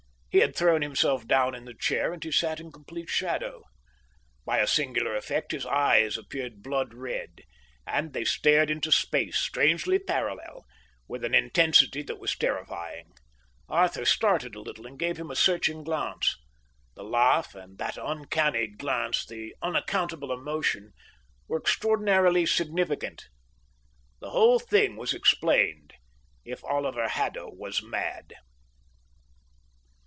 [0.33, 3.63] He had thrown himself down in the chair, and he sat in complete shadow.
[4.45, 7.41] By a singular effect his eyes appeared blood red,
[7.85, 10.63] and they stared into space, strangely parallel,
[11.05, 13.11] with an intensity that was terrifying.
[13.67, 16.37] Arthur started a little and gave him a searching glance.
[16.95, 20.93] The laugh and that uncanny glance, the unaccountable emotion,
[21.49, 23.27] were extraordinarily significant.
[24.21, 25.93] The whole thing was explained
[26.45, 28.31] if Oliver Haddo was mad.